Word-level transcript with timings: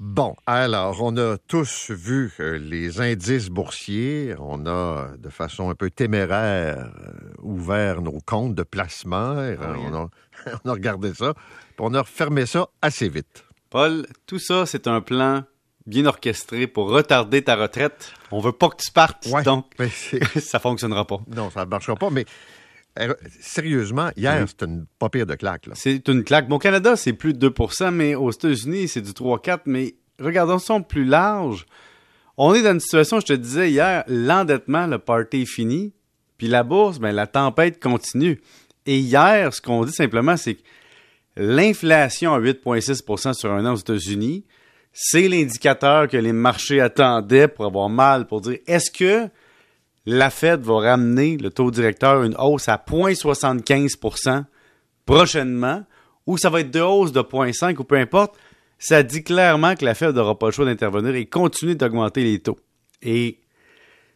Bon, 0.00 0.36
alors, 0.46 1.02
on 1.02 1.16
a 1.16 1.38
tous 1.38 1.90
vu 1.90 2.32
euh, 2.38 2.56
les 2.56 3.00
indices 3.00 3.48
boursiers. 3.48 4.34
On 4.38 4.64
a, 4.66 5.08
de 5.18 5.28
façon 5.28 5.70
un 5.70 5.74
peu 5.74 5.90
téméraire, 5.90 6.92
euh, 7.00 7.12
ouvert 7.42 8.00
nos 8.00 8.20
comptes 8.24 8.54
de 8.54 8.62
placement. 8.62 9.34
Ah 9.60 9.74
on, 9.76 9.94
a, 9.94 10.08
on 10.64 10.68
a 10.68 10.72
regardé 10.72 11.12
ça. 11.14 11.34
Puis 11.34 11.76
on 11.80 11.94
a 11.94 12.02
refermé 12.02 12.46
ça 12.46 12.68
assez 12.80 13.08
vite. 13.08 13.44
Paul, 13.70 14.06
tout 14.26 14.38
ça, 14.38 14.66
c'est 14.66 14.86
un 14.86 15.00
plan 15.00 15.42
bien 15.84 16.06
orchestré 16.06 16.68
pour 16.68 16.90
retarder 16.90 17.42
ta 17.42 17.56
retraite. 17.56 18.12
On 18.30 18.38
veut 18.38 18.52
pas 18.52 18.68
que 18.68 18.76
tu 18.76 18.92
partes, 18.92 19.26
Ouais, 19.26 19.42
donc 19.42 19.66
ça 20.40 20.60
fonctionnera 20.60 21.06
pas. 21.06 21.18
non, 21.34 21.50
ça 21.50 21.64
ne 21.64 21.70
marchera 21.70 21.96
pas. 21.96 22.10
Mais 22.10 22.24
sérieusement, 23.40 24.10
hier, 24.16 24.38
Oui. 24.40 24.48
c'était 24.48 24.66
une 24.66 24.86
pas 24.98 25.08
pire 25.08 25.26
de 25.26 25.34
claque. 25.34 25.66
C'est 25.74 26.06
une 26.08 26.24
claque. 26.24 26.48
Bon, 26.48 26.56
au 26.56 26.58
Canada, 26.58 26.96
c'est 26.96 27.12
plus 27.12 27.32
de 27.34 27.48
2% 27.48 27.90
mais 27.90 28.14
aux 28.14 28.30
États-Unis, 28.30 28.88
c'est 28.88 29.00
du 29.00 29.12
3-4. 29.12 29.60
Mais 29.66 29.94
regardons 30.20 30.58
ça 30.58 30.78
plus 30.80 31.04
large. 31.04 31.66
On 32.36 32.54
est 32.54 32.62
dans 32.62 32.72
une 32.72 32.80
situation, 32.80 33.20
je 33.20 33.26
te 33.26 33.32
disais 33.32 33.70
hier, 33.70 34.04
l'endettement, 34.06 34.86
le 34.86 34.98
party 34.98 35.42
est 35.42 35.46
fini. 35.46 35.92
Puis 36.36 36.46
la 36.46 36.62
bourse, 36.62 37.00
ben, 37.00 37.12
la 37.12 37.26
tempête 37.26 37.82
continue. 37.82 38.40
Et 38.86 38.98
hier, 38.98 39.52
ce 39.52 39.60
qu'on 39.60 39.84
dit 39.84 39.92
simplement, 39.92 40.36
c'est 40.36 40.54
que 40.54 40.62
l'inflation 41.36 42.32
à 42.34 42.40
8,6% 42.40 43.32
sur 43.34 43.52
un 43.52 43.66
an 43.66 43.72
aux 43.72 43.78
États-Unis, 43.78 44.44
c'est 44.92 45.28
l'indicateur 45.28 46.08
que 46.08 46.16
les 46.16 46.32
marchés 46.32 46.80
attendaient 46.80 47.48
pour 47.48 47.64
avoir 47.66 47.88
mal, 47.88 48.26
pour 48.26 48.40
dire 48.40 48.58
est-ce 48.66 48.90
que 48.90 49.28
la 50.10 50.30
Fed 50.30 50.62
va 50.62 50.78
ramener 50.78 51.36
le 51.36 51.50
taux 51.50 51.70
directeur 51.70 52.22
à 52.22 52.24
une 52.24 52.34
hausse 52.38 52.66
à 52.68 52.76
0,75% 52.76 54.44
prochainement, 55.04 55.84
ou 56.26 56.38
ça 56.38 56.48
va 56.48 56.60
être 56.60 56.70
de 56.70 56.80
hausse 56.80 57.12
de 57.12 57.20
0,5 57.20 57.76
ou 57.76 57.84
peu 57.84 57.96
importe, 57.96 58.34
ça 58.78 59.02
dit 59.02 59.22
clairement 59.22 59.74
que 59.74 59.84
la 59.84 59.94
Fed 59.94 60.14
n'aura 60.14 60.38
pas 60.38 60.46
le 60.46 60.52
choix 60.52 60.64
d'intervenir 60.64 61.14
et 61.14 61.26
continuer 61.26 61.74
d'augmenter 61.74 62.24
les 62.24 62.38
taux. 62.38 62.58
Et 63.02 63.40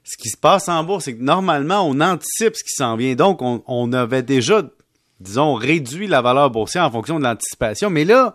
ce 0.03 0.17
qui 0.17 0.31
se 0.31 0.37
passe 0.39 0.67
en 0.71 0.83
bourse, 0.83 1.05
c'est 1.05 1.15
que 1.15 1.23
normalement, 1.23 1.87
on 1.87 2.01
anticipe 2.01 2.57
ce 2.57 2.65
qui 2.65 2.75
s'en 2.75 2.97
vient. 2.97 3.15
Donc, 3.15 3.43
on, 3.43 3.63
on 3.67 3.93
avait 3.93 4.23
déjà, 4.23 4.63
disons, 5.21 5.53
réduit 5.53 6.07
la 6.07 6.23
valeur 6.23 6.51
boursière 6.51 6.85
en 6.85 6.91
fonction 6.91 7.19
de 7.19 7.25
l'anticipation. 7.25 7.91
Mais 7.91 8.07
là, 8.07 8.33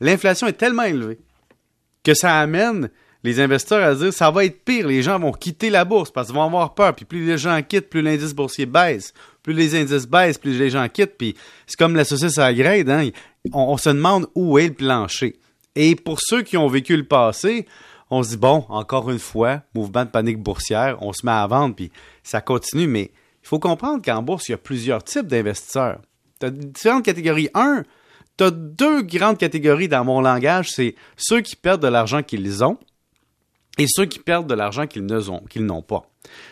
l'inflation 0.00 0.48
est 0.48 0.54
tellement 0.54 0.82
élevée 0.82 1.20
que 2.02 2.14
ça 2.14 2.40
amène 2.40 2.90
les 3.28 3.40
investisseurs 3.40 3.86
à 3.86 3.94
dire 3.94 4.12
ça 4.12 4.30
va 4.30 4.44
être 4.44 4.64
pire, 4.64 4.86
les 4.86 5.02
gens 5.02 5.18
vont 5.18 5.32
quitter 5.32 5.70
la 5.70 5.84
bourse 5.84 6.10
parce 6.10 6.28
qu'ils 6.28 6.36
vont 6.36 6.44
avoir 6.44 6.74
peur. 6.74 6.94
Puis 6.94 7.04
plus 7.04 7.26
les 7.26 7.38
gens 7.38 7.60
quittent, 7.62 7.90
plus 7.90 8.02
l'indice 8.02 8.34
boursier 8.34 8.66
baisse. 8.66 9.12
Plus 9.42 9.52
les 9.52 9.74
indices 9.74 10.06
baissent, 10.06 10.38
plus 10.38 10.58
les 10.58 10.70
gens 10.70 10.88
quittent. 10.88 11.16
Puis 11.18 11.36
c'est 11.66 11.78
comme 11.78 11.94
la 11.94 12.04
saucisse 12.04 12.38
à 12.38 12.50
la 12.50 12.54
grade, 12.54 12.88
hein? 12.88 13.08
on, 13.52 13.60
on 13.60 13.76
se 13.76 13.90
demande 13.90 14.26
où 14.34 14.58
est 14.58 14.68
le 14.68 14.74
plancher. 14.74 15.36
Et 15.76 15.94
pour 15.94 16.18
ceux 16.20 16.42
qui 16.42 16.56
ont 16.56 16.68
vécu 16.68 16.96
le 16.96 17.04
passé, 17.04 17.66
on 18.10 18.22
se 18.22 18.30
dit 18.30 18.36
bon, 18.36 18.64
encore 18.68 19.10
une 19.10 19.18
fois, 19.18 19.62
mouvement 19.74 20.04
de 20.04 20.10
panique 20.10 20.42
boursière, 20.42 20.96
on 21.02 21.12
se 21.12 21.24
met 21.24 21.32
à 21.32 21.46
vendre, 21.46 21.74
puis 21.74 21.92
ça 22.22 22.40
continue. 22.40 22.86
Mais 22.86 23.10
il 23.42 23.48
faut 23.48 23.58
comprendre 23.58 24.02
qu'en 24.02 24.22
bourse, 24.22 24.48
il 24.48 24.52
y 24.52 24.54
a 24.54 24.58
plusieurs 24.58 25.04
types 25.04 25.26
d'investisseurs. 25.26 26.00
Tu 26.40 26.46
as 26.46 26.50
différentes 26.50 27.04
catégories. 27.04 27.50
Un, 27.54 27.82
tu 28.38 28.44
as 28.44 28.50
deux 28.50 29.02
grandes 29.02 29.38
catégories 29.38 29.88
dans 29.88 30.04
mon 30.04 30.20
langage, 30.20 30.70
c'est 30.70 30.94
ceux 31.16 31.40
qui 31.42 31.56
perdent 31.56 31.82
de 31.82 31.88
l'argent 31.88 32.22
qu'ils 32.22 32.64
ont 32.64 32.78
et 33.78 33.86
ceux 33.88 34.04
qui 34.04 34.18
perdent 34.18 34.48
de 34.48 34.54
l'argent 34.54 34.86
qu'ils 34.86 35.06
n'ont 35.06 35.82
pas. 35.82 36.02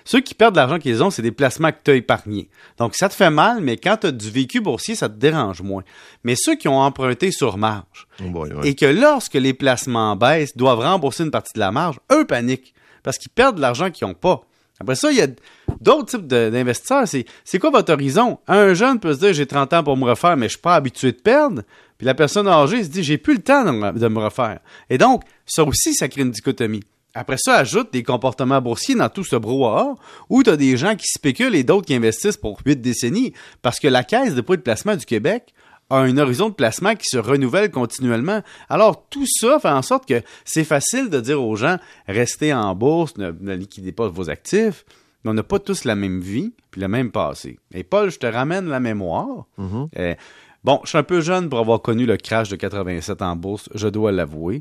Ceux 0.05 0.21
qui 0.21 0.35
perdent 0.35 0.55
de 0.55 0.61
l'argent 0.61 0.79
qu'ils 0.79 1.03
ont, 1.03 1.11
c'est 1.11 1.23
des 1.23 1.33
placements 1.33 1.71
que 1.71 1.79
tu 1.85 1.91
as 1.91 1.95
épargnés. 1.95 2.49
Donc, 2.79 2.95
ça 2.95 3.09
te 3.09 3.15
fait 3.15 3.31
mal, 3.31 3.61
mais 3.61 3.77
quand 3.77 3.99
tu 3.99 4.07
as 4.07 4.13
du 4.13 4.31
vécu 4.31 4.61
boursier, 4.61 4.95
ça 4.95 5.09
te 5.09 5.19
dérange 5.19 5.61
moins. 5.61 5.83
Mais 6.25 6.35
ceux 6.37 6.55
qui 6.55 6.69
ont 6.69 6.79
emprunté 6.79 7.31
sur 7.31 7.59
marge 7.59 8.07
Oh 8.25 8.31
boy, 8.31 8.53
ouais. 8.53 8.69
et 8.69 8.75
que 8.75 8.87
lorsque 8.87 9.35
les 9.35 9.53
placements 9.53 10.17
baissent, 10.17 10.57
doivent 10.57 10.81
rembourser 10.81 11.25
une 11.25 11.31
partie 11.31 11.53
de 11.55 11.61
la 11.61 11.73
marge, 11.73 12.01
eux 12.13 12.27
paniquent 12.27 12.75
parce 13.03 13.19
qu'ils 13.19 13.31
perdent 13.31 13.57
de 13.57 13.61
l'argent 13.61 13.91
qu'ils 13.91 14.07
n'ont 14.09 14.15
pas. 14.15 14.43
Après 14.79 14.95
ça, 14.95 15.11
il 15.11 15.17
y 15.17 15.23
a 15.23 15.29
d'autres 15.81 16.17
types 16.17 16.27
d'investisseurs. 16.27 17.07
C'est, 17.07 17.59
quoi 17.59 17.71
votre 17.71 17.93
horizon? 17.93 18.39
Un 18.47 18.75
jeune 18.75 19.01
peut 19.01 19.15
se 19.15 19.21
dire, 19.21 19.33
j'ai 19.33 19.47
30 19.47 19.73
ans 19.73 19.83
pour 19.85 19.97
me 19.97 20.05
refaire, 20.05 20.37
mais 20.37 20.47
je 20.47 20.53
suis 20.55 20.61
pas 20.61 20.75
habitué 20.75 21.13
de 21.13 21.19
perdre. 21.21 21.63
Puis 21.97 22.07
la 22.07 22.15
personne 22.15 22.47
âgée 22.47 22.85
se 22.85 22.89
dit, 22.89 23.03
j'ai 23.03 23.17
plus 23.17 23.35
le 23.35 23.43
temps 23.43 23.65
de 23.65 24.09
me 24.09 24.19
refaire. 24.19 24.61
Et 24.91 24.99
donc, 24.99 25.23
ça 25.47 25.65
aussi, 25.65 25.95
ça 25.95 26.09
crée 26.09 26.23
une 26.23 26.31
dichotomie. 26.31 26.83
Après 27.19 27.39
ça, 27.39 27.57
ajoute 27.57 27.95
des 27.95 28.03
comportements 28.03 28.61
boursiers 28.61 28.95
dans 28.95 29.09
tout 29.09 29.25
ce 29.25 29.37
brouhaha 29.37 29.95
où 30.29 30.43
tu 30.43 30.51
as 30.51 30.57
des 30.59 30.77
gens 30.77 30.95
qui 30.97 31.07
spéculent 31.09 31.55
et 31.55 31.65
d'autres 31.65 31.87
qui 31.87 31.95
investissent 31.95 32.37
pour 32.37 32.61
huit 32.67 32.79
décennies 32.79 33.33
parce 33.63 33.81
que 33.81 33.89
la 33.89 34.05
Caisse 34.05 34.33
de 34.33 34.35
dépôt 34.37 34.55
de 34.55 34.61
placement 34.61 34.97
du 34.97 35.07
Québec 35.07 35.55
a 35.89 35.97
un 35.97 36.19
horizon 36.19 36.51
de 36.51 36.55
placement 36.55 36.95
qui 36.95 37.07
se 37.07 37.17
renouvelle 37.17 37.71
continuellement. 37.71 38.43
Alors, 38.69 39.09
tout 39.09 39.25
ça 39.27 39.59
fait 39.59 39.71
en 39.71 39.81
sorte 39.81 40.07
que 40.07 40.21
c'est 40.45 40.65
facile 40.65 41.09
de 41.09 41.19
dire 41.21 41.43
aux 41.43 41.57
gens, 41.57 41.79
restez 42.07 42.53
en 42.53 42.75
bourse, 42.75 43.17
ne, 43.17 43.33
ne 43.41 43.55
liquidez 43.55 43.93
pas 43.93 44.09
vos 44.09 44.29
actifs. 44.29 44.85
Mais 45.25 45.31
on 45.31 45.35
n'a 45.35 45.43
pas 45.43 45.59
tous 45.59 45.85
la 45.85 45.95
même 45.95 46.21
vie 46.21 46.53
puis 46.71 46.83
le 46.83 46.89
même 46.89 47.13
passé. 47.13 47.59
Et 47.73 47.83
Paul, 47.83 48.11
je 48.11 48.19
te 48.19 48.27
ramène 48.27 48.69
la 48.69 48.79
mémoire. 48.79 49.47
Euh, 49.59 50.15
bon, 50.65 50.81
je 50.85 50.91
suis 50.91 50.99
un 50.99 51.03
peu 51.03 51.23
jeune 51.23 51.49
pour 51.49 51.61
avoir 51.61 51.81
connu 51.81 52.05
le 52.05 52.19
crash 52.19 52.51
de 52.51 52.57
87 52.57 53.23
en 53.23 53.37
bourse, 53.37 53.71
je 53.75 53.89
dois 53.89 54.13
l'avouer. 54.13 54.61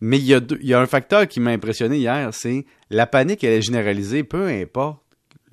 Mais 0.00 0.18
il 0.18 0.26
y, 0.26 0.74
a 0.74 0.80
un 0.80 0.86
facteur 0.86 1.26
qui 1.26 1.40
m'a 1.40 1.50
impressionné 1.50 1.96
hier, 1.96 2.28
c'est 2.32 2.66
la 2.90 3.06
panique, 3.06 3.42
elle 3.44 3.54
est 3.54 3.62
généralisée, 3.62 4.22
peu 4.22 4.48
importe 4.48 5.00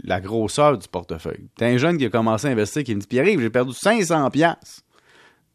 la 0.03 0.19
grosseur 0.19 0.77
du 0.77 0.87
portefeuille. 0.87 1.47
T'as 1.57 1.67
un 1.67 1.77
jeune 1.77 1.97
qui 1.97 2.05
a 2.05 2.09
commencé 2.09 2.47
à 2.47 2.51
investir 2.51 2.83
qui 2.83 2.95
me 2.95 3.01
dit 3.01 3.07
Pierre, 3.07 3.25
j'ai 3.25 3.49
perdu 3.49 3.73
500 3.73 4.29
pièces. 4.31 4.83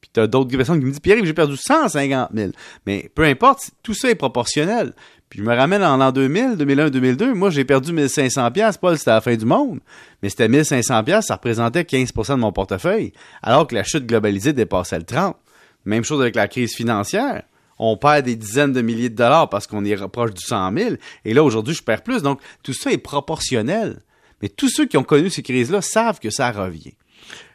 Puis 0.00 0.10
t'as 0.12 0.26
d'autres 0.26 0.56
personnes 0.56 0.78
qui 0.78 0.86
me 0.86 0.90
disent 0.90 1.00
Pierre, 1.00 1.18
j'ai 1.24 1.32
perdu 1.32 1.56
150 1.56 2.30
000. 2.32 2.52
Mais 2.86 3.10
peu 3.14 3.24
importe, 3.24 3.70
tout 3.82 3.94
ça 3.94 4.10
est 4.10 4.14
proportionnel. 4.14 4.94
Puis 5.28 5.40
je 5.40 5.44
me 5.44 5.54
ramène 5.54 5.82
en 5.82 5.96
l'an 5.96 6.12
2000, 6.12 6.56
2001, 6.56 6.90
2002. 6.90 7.34
Moi, 7.34 7.50
j'ai 7.50 7.64
perdu 7.64 7.92
1500 7.92 8.52
pièces. 8.52 8.78
Paul, 8.78 8.96
c'était 8.96 9.10
la 9.10 9.20
fin 9.20 9.34
du 9.34 9.44
monde. 9.44 9.80
Mais 10.22 10.28
c'était 10.28 10.48
1500 10.48 11.02
pièces, 11.04 11.26
ça 11.26 11.34
représentait 11.34 11.82
15% 11.82 12.34
de 12.36 12.40
mon 12.40 12.52
portefeuille. 12.52 13.12
Alors 13.42 13.66
que 13.66 13.74
la 13.74 13.82
chute 13.82 14.06
globalisée 14.06 14.52
dépassait 14.52 14.98
le 14.98 15.04
30. 15.04 15.36
Même 15.84 16.04
chose 16.04 16.20
avec 16.20 16.36
la 16.36 16.46
crise 16.48 16.74
financière. 16.74 17.42
On 17.78 17.96
perd 17.96 18.24
des 18.24 18.36
dizaines 18.36 18.72
de 18.72 18.80
milliers 18.80 19.10
de 19.10 19.16
dollars 19.16 19.48
parce 19.48 19.66
qu'on 19.66 19.84
est 19.84 20.08
proche 20.08 20.32
du 20.32 20.42
100 20.42 20.72
000. 20.76 20.94
Et 21.24 21.34
là, 21.34 21.44
aujourd'hui, 21.44 21.74
je 21.74 21.82
perds 21.82 22.02
plus. 22.02 22.22
Donc, 22.22 22.40
tout 22.62 22.72
ça 22.72 22.90
est 22.90 22.98
proportionnel. 22.98 24.02
Mais 24.42 24.48
tous 24.48 24.68
ceux 24.68 24.86
qui 24.86 24.96
ont 24.96 25.04
connu 25.04 25.30
ces 25.30 25.42
crises-là 25.42 25.80
savent 25.80 26.20
que 26.20 26.30
ça 26.30 26.50
revient. 26.50 26.94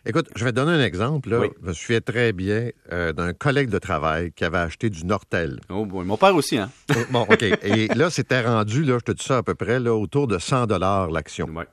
Écoute, 0.06 0.30
je 0.36 0.44
vais 0.44 0.52
te 0.52 0.56
donner 0.56 0.72
un 0.72 0.84
exemple. 0.84 1.30
Là. 1.30 1.40
Oui. 1.42 1.48
Je 1.62 1.68
me 1.68 1.74
souviens 1.74 2.02
très 2.02 2.34
bien 2.34 2.70
euh, 2.92 3.14
d'un 3.14 3.34
collègue 3.34 3.70
de 3.70 3.78
travail 3.78 4.32
qui 4.32 4.44
avait 4.44 4.58
acheté 4.58 4.90
du 4.90 5.06
Nortel. 5.06 5.60
Oh 5.70 5.86
boy. 5.86 6.06
Mon 6.06 6.18
père 6.18 6.36
aussi, 6.36 6.58
hein? 6.58 6.72
Euh, 6.96 7.04
bon, 7.12 7.22
OK. 7.30 7.44
Et 7.44 7.88
là, 7.90 8.10
c'était 8.10 8.42
rendu, 8.42 8.84
là, 8.84 8.98
je 9.00 9.06
te 9.06 9.12
dis 9.12 9.24
ça 9.24 9.38
à 9.38 9.44
peu 9.44 9.54
près, 9.54 9.80
là, 9.80 9.94
autour 9.94 10.28
de 10.28 10.40
100 10.40 10.68
l'action. 11.12 11.48
Ouais. 11.50 11.68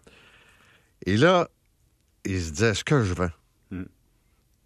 Et 1.06 1.16
là, 1.16 1.48
il 2.24 2.40
se 2.40 2.50
disait, 2.50 2.70
est-ce 2.70 2.84
que 2.84 3.02
je 3.02 3.14
vends? 3.14 3.30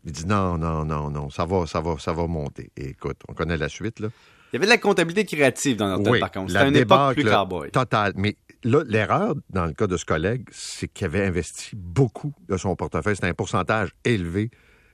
Il 0.04 0.12
dit, 0.12 0.26
non, 0.26 0.58
non, 0.58 0.84
non, 0.84 1.10
non, 1.10 1.30
ça 1.30 1.44
va, 1.44 1.66
ça 1.66 1.80
va, 1.80 1.96
ça 1.98 2.12
va 2.12 2.26
monter. 2.26 2.70
Et 2.76 2.90
écoute, 2.90 3.18
on 3.28 3.34
connaît 3.34 3.56
la 3.56 3.68
suite, 3.68 4.00
là. 4.00 4.08
Il 4.52 4.56
y 4.56 4.58
avait 4.58 4.66
de 4.66 4.70
la 4.70 4.78
comptabilité 4.78 5.24
créative 5.24 5.76
dans 5.76 5.88
notre 5.88 6.10
tête, 6.10 6.20
par 6.20 6.30
contre. 6.30 6.52
C'était 6.52 6.68
une 6.68 6.76
époque 6.76 7.14
plus 7.14 7.24
cowboy. 7.24 7.70
totale. 7.70 8.12
Mais 8.16 8.36
là, 8.64 8.82
l'erreur, 8.86 9.34
dans 9.48 9.64
le 9.64 9.72
cas 9.72 9.86
de 9.86 9.96
ce 9.96 10.04
collègue, 10.04 10.46
c'est 10.50 10.88
qu'il 10.88 11.06
avait 11.06 11.24
investi 11.24 11.70
beaucoup 11.74 12.34
de 12.50 12.56
son 12.58 12.76
portefeuille. 12.76 13.14
C'était 13.14 13.28
un 13.28 13.34
pourcentage 13.34 13.92
élevé 14.04 14.50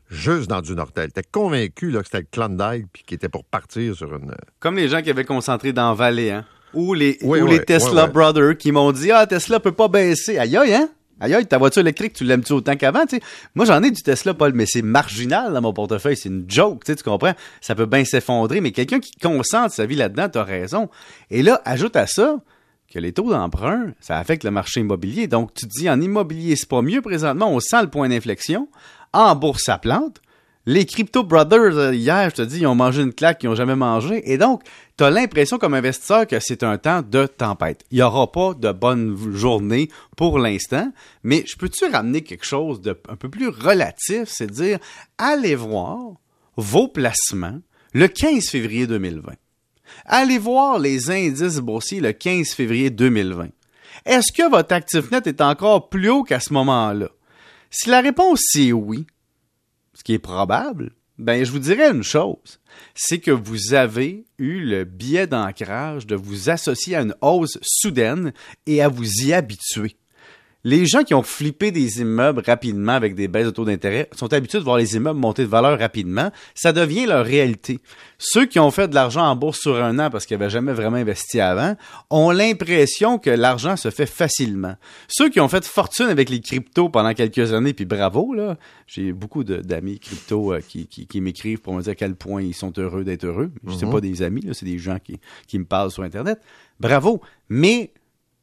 juste 0.09 0.49
dans 0.49 0.61
du 0.61 0.75
Nortel. 0.77 1.13
T'es 1.13 1.25
convaincu 1.25 1.91
là, 1.91 2.01
que 2.01 2.07
c'était 2.07 2.21
le 2.21 2.29
Klondike 2.31 2.87
puis 2.93 3.03
qu'il 3.03 3.17
était 3.17 3.29
pour 3.29 3.45
partir 3.45 3.97
sur 3.97 4.15
une... 4.15 4.33
Comme 4.61 4.77
les 4.77 4.89
gens 4.89 5.03
qui 5.03 5.11
avaient 5.11 5.25
concentré 5.25 5.73
dans 5.73 5.93
Valley, 5.93 6.31
hein? 6.31 6.45
Ou 6.75 6.95
les, 6.95 7.19
Oui, 7.23 7.41
ou 7.41 7.47
oui, 7.47 7.51
les 7.59 7.65
Tesla. 7.65 8.07
Brothers 8.07 8.57
qui 8.59 8.71
m'ont 8.73 8.93
dit 8.93 9.11
Ah, 9.11 9.27
Tesla 9.27 9.59
peut 9.59 9.73
pas 9.73 9.89
baisser. 9.89 10.39
Aïe 10.39 10.57
aïe, 10.57 10.75
hein? 10.75 10.89
Aïe 11.21 11.47
ta 11.47 11.59
voiture 11.59 11.81
électrique, 11.81 12.13
tu 12.13 12.25
l'aimes-tu 12.25 12.53
autant 12.53 12.77
qu'avant? 12.77 13.07
tu? 13.07 13.21
Moi, 13.55 13.65
j'en 13.65 13.83
ai 13.83 13.91
du 13.91 14.03
Tesla, 14.03 14.35
Paul, 14.35 14.53
mais 14.55 14.67
c'est 14.67 14.83
marginal 14.83 15.53
dans 15.53 15.61
mon 15.61 15.73
portefeuille. 15.73 16.17
C'est 16.17 16.29
une 16.29 16.45
joke, 16.49 16.85
tu 16.85 16.95
tu 16.95 17.03
comprends? 17.03 17.35
Ça 17.61 17.75
peut 17.75 17.87
bien 17.87 18.05
s'effondrer, 18.05 18.61
mais 18.61 18.73
quelqu'un 18.73 19.01
qui 19.01 19.13
concentre 19.13 19.75
sa 19.75 19.87
vie 19.87 19.97
là-dedans, 19.97 20.29
t'as 20.29 20.45
raison. 20.45 20.89
Et 21.31 21.43
là, 21.43 21.61
ajoute 21.65 21.97
à 21.97 22.07
ça 22.07 22.37
que 22.93 22.99
les 22.99 23.13
taux 23.13 23.31
d'emprunt, 23.31 23.93
ça 24.01 24.19
affecte 24.19 24.45
le 24.45 24.51
marché 24.51 24.81
immobilier. 24.81 25.27
Donc, 25.27 25.53
tu 25.55 25.67
te 25.67 25.73
dis, 25.73 25.91
en 25.91 26.01
immobilier, 26.01 26.57
c'est 26.57 26.69
pas 26.69 26.83
mieux 26.83 27.03
présentement, 27.03 27.51
on 27.51 27.61
sent 27.61 27.83
le 27.83 27.91
point 27.91 28.09
d'inflexion. 28.09 28.69
En 29.13 29.35
bourse, 29.35 29.65
ça 29.65 29.79
plante. 29.79 30.21
Les 30.71 30.85
Crypto 30.85 31.25
Brothers, 31.25 31.79
euh, 31.79 31.95
hier, 31.95 32.29
je 32.29 32.35
te 32.35 32.43
dis, 32.43 32.59
ils 32.59 32.67
ont 32.67 32.75
mangé 32.75 33.01
une 33.01 33.15
claque 33.15 33.39
qu'ils 33.39 33.49
n'ont 33.49 33.55
jamais 33.55 33.75
mangé. 33.75 34.31
Et 34.31 34.37
donc, 34.37 34.65
tu 34.99 35.05
as 35.05 35.09
l'impression 35.09 35.57
comme 35.57 35.73
investisseur 35.73 36.27
que 36.27 36.39
c'est 36.41 36.63
un 36.63 36.77
temps 36.77 37.01
de 37.01 37.25
tempête. 37.25 37.87
Il 37.91 37.95
n'y 37.95 38.03
aura 38.03 38.31
pas 38.31 38.53
de 38.53 38.71
bonne 38.73 39.17
journée 39.33 39.89
pour 40.15 40.39
l'instant, 40.39 40.93
mais 41.23 41.43
je 41.47 41.57
peux-tu 41.57 41.87
ramener 41.87 42.21
quelque 42.21 42.45
chose 42.45 42.83
de 42.83 42.95
un 43.09 43.17
peu 43.17 43.31
plus 43.31 43.49
relatif, 43.49 44.25
c'est 44.27 44.49
de 44.49 44.53
dire, 44.53 44.79
allez 45.17 45.55
voir 45.55 46.01
vos 46.59 46.87
placements 46.87 47.61
le 47.95 48.07
15 48.07 48.51
février 48.51 48.87
2020. 48.87 49.33
Allez 50.05 50.37
voir 50.37 50.79
les 50.79 51.11
indices 51.11 51.61
boursiers 51.61 52.03
le 52.03 52.13
15 52.13 52.51
février 52.51 52.91
2020. 52.91 53.49
Est-ce 54.05 54.31
que 54.37 54.51
votre 54.51 54.75
actif 54.75 55.11
net 55.13 55.27
est 55.29 55.41
encore 55.41 55.89
plus 55.89 56.11
haut 56.11 56.25
qu'à 56.25 56.41
ce 56.41 56.53
moment-là? 56.53 57.09
Si 57.71 57.89
la 57.89 58.03
réponse 58.03 58.43
c'est 58.53 58.73
oui, 58.73 59.07
ce 59.99 60.05
qui 60.05 60.15
est 60.15 60.21
probable, 60.21 60.93
Ben, 61.19 61.45
je 61.45 61.51
vous 61.51 61.59
dirais 61.59 61.91
une 61.91 62.05
chose. 62.05 62.61
C'est 62.95 63.19
que 63.19 63.33
vous 63.33 63.75
avez 63.75 64.25
eu 64.39 64.61
le 64.61 64.85
biais 64.85 65.27
d'ancrage 65.27 66.07
de 66.07 66.15
vous 66.15 66.49
associer 66.49 66.95
à 66.95 67.03
une 67.03 67.17
hausse 67.21 67.59
soudaine 67.63 68.33
et 68.67 68.81
à 68.81 68.87
vous 68.87 69.25
y 69.25 69.33
habituer. 69.33 69.97
Les 70.65 70.87
gens 70.87 71.05
qui 71.05 71.15
ont 71.15 71.23
flippé 71.23 71.71
des 71.71 72.01
immeubles 72.01 72.43
rapidement 72.45 72.93
avec 72.93 73.15
des 73.15 73.29
baisses 73.29 73.47
de 73.47 73.51
taux 73.51 73.65
d'intérêt 73.65 74.09
sont 74.13 74.33
habitués 74.33 74.59
de 74.59 74.65
voir 74.65 74.77
les 74.77 74.97
immeubles 74.97 75.21
monter 75.21 75.43
de 75.43 75.49
valeur 75.49 75.79
rapidement. 75.79 76.33
Ça 76.55 76.73
devient 76.73 77.07
leur 77.07 77.25
réalité. 77.25 77.79
Ceux 78.19 78.45
qui 78.45 78.59
ont 78.59 78.73
fait 78.73 78.89
de 78.89 78.95
l'argent 78.95 79.23
en 79.23 79.37
bourse 79.37 79.61
sur 79.61 79.77
un 79.77 80.01
an 80.01 80.11
parce 80.11 80.27
qu'ils 80.27 80.37
n'avaient 80.37 80.51
jamais 80.51 80.73
vraiment 80.73 80.97
investi 80.97 81.41
avant 81.41 81.77
ont 82.11 82.31
l'impression 82.31 83.19
que 83.19 83.31
l'argent 83.31 83.77
se 83.77 83.91
fait 83.91 84.07
facilement. 84.07 84.75
Ceux 85.07 85.29
qui 85.29 85.39
ont 85.39 85.47
fait 85.47 85.65
fortune 85.65 86.07
avec 86.07 86.29
les 86.29 86.41
cryptos 86.41 86.89
pendant 86.89 87.15
quelques 87.15 87.53
années, 87.53 87.73
puis 87.73 87.85
bravo, 87.85 88.35
là. 88.35 88.59
J'ai 88.89 89.13
beaucoup 89.13 89.45
d'amis 89.45 90.01
crypto 90.01 90.55
euh, 90.55 90.61
qui, 90.61 90.87
qui, 90.89 91.21
m'écrivent 91.21 91.61
pour 91.61 91.75
me 91.75 91.83
dire 91.83 91.93
à 91.93 91.95
quel 91.95 92.17
point 92.17 92.43
ils 92.43 92.55
sont 92.55 92.73
heureux 92.79 93.05
d'être 93.05 93.25
heureux. 93.25 93.53
Je 93.67 93.75
sais 93.75 93.87
mhm. 93.87 93.93
pas 93.93 94.01
des 94.01 94.23
amis, 94.23 94.43
c'est 94.53 94.67
des 94.67 94.79
gens 94.79 94.99
qui, 94.99 95.21
qui 95.47 95.59
me 95.59 95.65
parlent 95.65 95.91
sur 95.91 96.03
Internet. 96.03 96.41
Bravo. 96.81 97.21
Mais 97.49 97.93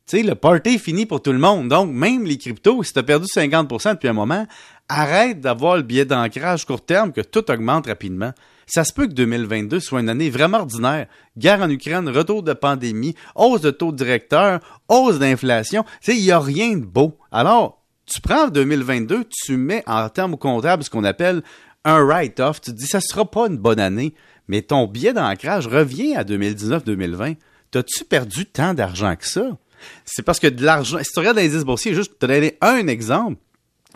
tu 0.08 0.18
sais, 0.18 0.24
le 0.24 0.36
party 0.36 0.76
est 0.76 0.78
fini 0.78 1.08
pour 1.08 1.22
tout 1.22 1.32
le 1.32 1.40
monde. 1.40 1.68
Donc, 1.68 1.90
même 1.92 2.26
les 2.26 2.38
cryptos, 2.38 2.84
si 2.84 2.94
tu 2.94 3.00
as 3.00 3.04
perdu 3.04 3.26
50% 3.26 3.94
depuis 3.94 4.08
un 4.08 4.14
moment, 4.14 4.46
arrête 4.88 5.40
d'avoir 5.42 5.78
le 5.78 5.82
billet 5.82 6.06
d'ancrage 6.06 6.66
court 6.66 6.86
terme 6.86 7.12
que 7.12 7.22
tout 7.22 7.50
augmente 7.50 7.88
rapidement. 7.88 8.32
Ça 8.68 8.84
se 8.84 8.94
peut 8.94 9.08
que 9.08 9.14
2022 9.14 9.80
soit 9.80 10.02
une 10.02 10.10
année 10.10 10.30
vraiment 10.30 10.60
ordinaire. 10.60 11.08
Guerre 11.38 11.62
en 11.62 11.70
Ukraine, 11.70 12.08
retour 12.10 12.44
de 12.44 12.54
pandémie, 12.54 13.16
hausse 13.36 13.62
de 13.62 13.72
taux 13.72 13.92
directeur, 13.92 14.60
hausse 14.90 15.18
d'inflation. 15.18 15.84
Tu 15.84 16.12
sais, 16.12 16.18
il 16.18 16.24
n'y 16.24 16.32
a 16.32 16.40
rien 16.40 16.78
de 16.78 16.86
beau. 16.86 17.18
Alors, 17.32 17.82
tu 18.06 18.22
prends 18.22 18.48
2022, 18.48 19.26
tu 19.30 19.58
mets 19.58 19.84
en 19.88 20.08
termes 20.10 20.38
comptables 20.38 20.84
ce 20.84 20.92
qu'on 20.92 21.04
appelle 21.04 21.42
un 21.84 22.04
write-off. 22.04 22.62
Tu 22.62 22.72
te 22.72 22.78
dis, 22.78 22.88
ça 22.88 23.02
sera 23.02 23.26
pas 23.26 23.48
une 23.48 23.58
bonne 23.58 23.80
année. 23.80 24.14
Mais 24.48 24.62
ton 24.62 24.86
billet 24.86 25.14
d'ancrage 25.14 25.66
revient 25.68 26.16
à 26.16 26.24
2019-2020. 26.24 27.38
T'as-tu 27.72 28.06
perdu 28.06 28.46
tant 28.46 28.76
d'argent 28.76 29.16
que 29.16 29.28
ça? 29.28 29.58
C'est 30.06 30.24
parce 30.24 30.40
que 30.40 30.48
de 30.48 30.64
l'argent. 30.64 30.98
Si 31.02 31.12
tu 31.12 31.20
regardes 31.20 31.38
l'indice 31.38 31.64
boursier, 31.64 31.94
juste 31.94 32.18
te 32.20 32.26
donner 32.26 32.58
un 32.62 32.88
exemple. 32.88 33.38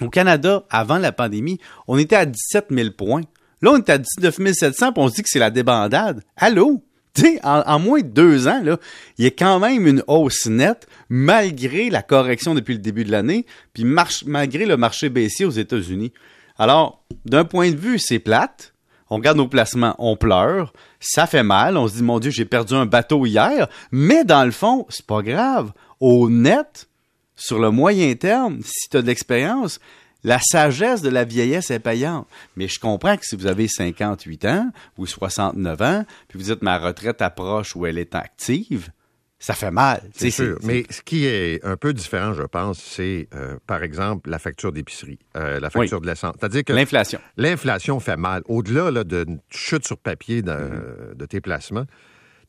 Au 0.01 0.09
Canada, 0.09 0.65
avant 0.69 0.97
la 0.97 1.11
pandémie, 1.11 1.59
on 1.87 1.97
était 1.97 2.15
à 2.15 2.25
17 2.25 2.67
000 2.71 2.91
points. 2.91 3.23
Là, 3.61 3.71
on 3.73 3.77
est 3.77 3.89
à 3.89 3.97
19 3.97 4.53
700 4.53 4.93
puis 4.93 5.03
on 5.03 5.09
se 5.09 5.15
dit 5.15 5.23
que 5.23 5.29
c'est 5.29 5.39
la 5.39 5.49
débandade. 5.49 6.23
Allô? 6.35 6.83
En, 7.43 7.79
moins 7.79 7.99
de 8.01 8.07
deux 8.07 8.47
ans, 8.47 8.61
là, 8.63 8.77
il 9.17 9.25
y 9.25 9.27
a 9.27 9.31
quand 9.31 9.59
même 9.59 9.87
une 9.87 10.03
hausse 10.07 10.45
nette 10.45 10.87
malgré 11.09 11.89
la 11.89 12.01
correction 12.01 12.55
depuis 12.55 12.73
le 12.73 12.79
début 12.79 13.03
de 13.03 13.11
l'année, 13.11 13.45
puis 13.73 13.83
malgré 13.83 14.65
le 14.65 14.77
marché 14.77 15.09
baissier 15.09 15.45
aux 15.45 15.51
États-Unis. 15.51 16.13
Alors, 16.57 17.03
d'un 17.25 17.45
point 17.45 17.71
de 17.71 17.75
vue, 17.75 17.99
c'est 17.99 18.19
plate, 18.19 18.73
on 19.09 19.17
regarde 19.17 19.37
nos 19.37 19.47
placements, 19.47 19.95
on 19.97 20.15
pleure, 20.15 20.73
ça 20.99 21.27
fait 21.27 21.43
mal, 21.43 21.77
on 21.77 21.87
se 21.87 21.95
dit 21.95 22.03
mon 22.03 22.19
Dieu, 22.19 22.31
j'ai 22.31 22.45
perdu 22.45 22.73
un 22.73 22.85
bateau 22.85 23.25
hier, 23.25 23.67
mais 23.91 24.23
dans 24.23 24.45
le 24.45 24.51
fond, 24.51 24.85
c'est 24.89 25.05
pas 25.05 25.21
grave. 25.21 25.71
Au 25.99 26.29
net, 26.29 26.87
sur 27.35 27.59
le 27.59 27.71
moyen 27.71 28.13
terme, 28.15 28.59
si 28.63 28.89
tu 28.89 28.97
as 28.97 29.01
de 29.01 29.07
l'expérience, 29.07 29.79
la 30.23 30.39
sagesse 30.39 31.01
de 31.01 31.09
la 31.09 31.23
vieillesse 31.23 31.71
est 31.71 31.79
payante. 31.79 32.27
Mais 32.55 32.67
je 32.67 32.79
comprends 32.79 33.15
que 33.15 33.25
si 33.25 33.35
vous 33.35 33.47
avez 33.47 33.67
58 33.67 34.45
ans 34.45 34.69
ou 34.97 35.05
69 35.05 35.81
ans, 35.81 36.05
puis 36.27 36.37
vous 36.37 36.45
dites 36.45 36.61
ma 36.61 36.77
retraite 36.77 37.21
approche 37.21 37.75
ou 37.75 37.85
elle 37.85 37.97
est 37.97 38.15
active, 38.15 38.89
ça 39.39 39.53
fait 39.53 39.71
mal. 39.71 40.01
C'est 40.13 40.31
sûr. 40.31 40.59
Mais 40.63 40.83
ce 40.89 41.01
qui 41.01 41.25
est 41.25 41.63
un 41.63 41.77
peu 41.77 41.93
différent, 41.93 42.33
je 42.33 42.43
pense, 42.43 42.77
c'est, 42.77 43.29
euh, 43.33 43.57
par 43.65 43.83
exemple, 43.83 44.29
la 44.29 44.37
facture 44.37 44.73
d'épicerie, 44.73 45.17
euh, 45.37 45.61
la 45.61 45.69
facture 45.69 46.01
de 46.01 46.07
l'essence. 46.07 46.35
C'est-à-dire 46.37 46.65
que... 46.65 46.73
L'inflation. 46.73 47.19
L'inflation 47.37 48.01
fait 48.01 48.17
mal. 48.17 48.43
Au-delà 48.49 49.03
d'une 49.05 49.39
chute 49.49 49.87
sur 49.87 49.97
papier 49.97 50.41
mm-hmm. 50.41 51.15
de, 51.15 51.25
tes 51.25 51.39
placements, 51.39 51.85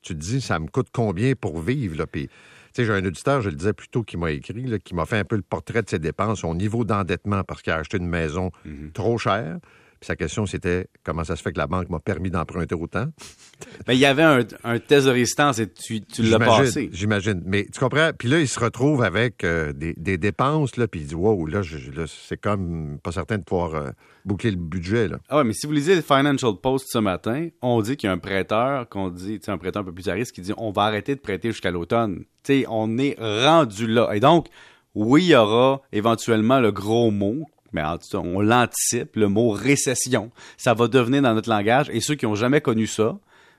tu 0.02 0.14
te 0.14 0.18
dis, 0.18 0.40
ça 0.40 0.58
me 0.58 0.66
coûte 0.66 0.88
combien 0.92 1.34
pour 1.34 1.60
vivre? 1.60 1.96
Là? 1.96 2.06
Puis, 2.08 2.28
j'ai 2.76 2.90
un 2.90 3.04
auditeur, 3.04 3.40
je 3.40 3.50
le 3.50 3.56
disais 3.56 3.72
plus 3.72 3.88
tôt, 3.88 4.02
qui 4.02 4.16
m'a 4.16 4.32
écrit, 4.32 4.64
qui 4.84 4.94
m'a 4.94 5.06
fait 5.06 5.18
un 5.18 5.24
peu 5.24 5.36
le 5.36 5.42
portrait 5.42 5.82
de 5.82 5.88
ses 5.88 6.00
dépenses, 6.00 6.40
son 6.40 6.56
niveau 6.56 6.84
d'endettement 6.84 7.44
parce 7.44 7.62
qu'il 7.62 7.72
a 7.72 7.76
acheté 7.76 7.98
une 7.98 8.08
maison 8.08 8.50
mm-hmm. 8.66 8.92
trop 8.92 9.16
chère. 9.16 9.58
Puis 10.00 10.06
sa 10.06 10.16
question, 10.16 10.46
c'était 10.46 10.86
comment 11.04 11.24
ça 11.24 11.36
se 11.36 11.42
fait 11.42 11.52
que 11.52 11.58
la 11.58 11.66
banque 11.66 11.90
m'a 11.90 12.00
permis 12.00 12.30
d'emprunter 12.30 12.74
autant? 12.74 13.08
Mais 13.86 13.96
il 13.96 14.00
y 14.00 14.06
avait 14.06 14.22
un, 14.22 14.40
un 14.64 14.78
test 14.78 15.04
de 15.06 15.10
résistance 15.10 15.58
et 15.58 15.70
tu, 15.70 16.00
tu 16.00 16.22
l'as 16.22 16.38
passé. 16.38 16.88
J'imagine. 16.90 17.42
Mais 17.44 17.66
tu 17.70 17.78
comprends? 17.78 18.10
Puis 18.18 18.28
là, 18.28 18.40
il 18.40 18.48
se 18.48 18.58
retrouve 18.58 19.02
avec 19.02 19.44
euh, 19.44 19.74
des, 19.74 19.92
des, 19.92 20.16
dépenses, 20.16 20.78
là, 20.78 20.88
puis 20.88 21.00
il 21.00 21.06
dit 21.06 21.14
Wow, 21.14 21.44
là, 21.44 21.60
c'est 22.06 22.40
comme 22.40 22.98
pas 23.02 23.12
certain 23.12 23.36
de 23.36 23.44
pouvoir 23.44 23.74
euh, 23.74 23.90
boucler 24.24 24.50
le 24.52 24.56
budget. 24.56 25.08
Là. 25.08 25.18
Ah 25.28 25.36
ouais, 25.36 25.44
mais 25.44 25.52
si 25.52 25.66
vous 25.66 25.72
lisez 25.74 25.94
le 25.94 26.02
Financial 26.02 26.52
Post 26.56 26.86
ce 26.90 26.98
matin, 26.98 27.48
on 27.60 27.82
dit 27.82 27.98
qu'il 27.98 28.06
y 28.06 28.10
a 28.10 28.14
un 28.14 28.18
prêteur, 28.18 28.88
qu'on 28.88 29.10
dit, 29.10 29.38
un 29.48 29.58
prêteur 29.58 29.82
un 29.82 29.84
peu 29.84 29.92
plus 29.92 30.08
à 30.08 30.14
risque, 30.14 30.34
qui 30.34 30.40
dit 30.40 30.54
on 30.56 30.70
va 30.70 30.84
arrêter 30.84 31.14
de 31.14 31.20
prêter 31.20 31.48
jusqu'à 31.50 31.70
l'automne. 31.70 32.24
Tu 32.42 32.62
sais, 32.62 32.64
on 32.70 32.96
est 32.96 33.16
rendu 33.20 33.86
là. 33.86 34.10
Et 34.14 34.20
donc, 34.20 34.46
oui, 34.94 35.24
il 35.24 35.28
y 35.28 35.36
aura 35.36 35.82
éventuellement 35.92 36.58
le 36.58 36.72
gros 36.72 37.10
mot 37.10 37.44
mais 37.72 37.82
en 37.82 37.98
tout 37.98 38.08
cas, 38.10 38.18
on 38.18 38.40
l'anticipe, 38.40 39.16
le 39.16 39.28
mot 39.28 39.50
récession, 39.50 40.30
ça 40.56 40.74
va 40.74 40.88
devenir 40.88 41.22
dans 41.22 41.34
notre 41.34 41.50
langage. 41.50 41.88
Et 41.92 42.00
ceux 42.00 42.14
qui 42.14 42.26
n'ont 42.26 42.34
jamais 42.34 42.60
connu 42.60 42.86
ça, 42.86 43.18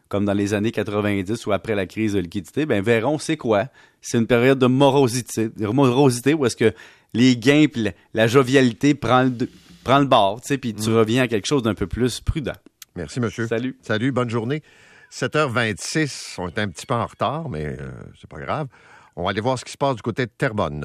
comme 0.09 0.25
dans 0.25 0.33
les 0.33 0.53
années 0.53 0.71
90 0.71 1.45
ou 1.45 1.53
après 1.53 1.75
la 1.75 1.85
crise 1.85 2.13
de 2.13 2.19
liquidité, 2.19 2.65
ben 2.65 2.83
verront 2.83 3.17
c'est 3.17 3.37
quoi. 3.37 3.67
C'est 4.01 4.17
une 4.17 4.27
période 4.27 4.59
de 4.59 4.67
morosité, 4.67 5.49
de 5.49 5.67
morosité 5.67 6.33
où 6.33 6.45
est-ce 6.45 6.57
que 6.57 6.73
les 7.13 7.37
gains 7.37 7.65
et 7.75 7.93
la, 8.13 8.27
jovialité 8.27 8.93
prend 8.93 9.23
le, 9.23 9.49
prend 9.83 9.99
le 9.99 10.05
bord, 10.05 10.41
tu 10.41 10.47
sais, 10.47 10.57
puis 10.57 10.73
tu 10.73 10.89
mm. 10.89 10.95
reviens 10.95 11.23
à 11.23 11.27
quelque 11.27 11.47
chose 11.47 11.63
d'un 11.63 11.73
peu 11.73 11.87
plus 11.87 12.19
prudent. 12.19 12.53
Merci, 12.95 13.19
monsieur. 13.19 13.47
Salut. 13.47 13.77
Salut, 13.81 14.11
bonne 14.11 14.29
journée. 14.29 14.61
7h26, 15.11 16.35
on 16.37 16.47
est 16.47 16.59
un 16.59 16.69
petit 16.69 16.85
peu 16.85 16.93
en 16.93 17.05
retard, 17.05 17.49
mais 17.49 17.65
euh, 17.65 17.91
c'est 18.19 18.29
pas 18.29 18.39
grave. 18.39 18.67
On 19.15 19.23
va 19.23 19.31
aller 19.31 19.41
voir 19.41 19.59
ce 19.59 19.65
qui 19.65 19.71
se 19.71 19.77
passe 19.77 19.95
du 19.95 20.01
côté 20.01 20.25
de 20.25 20.31
Terrebonne. 20.31 20.79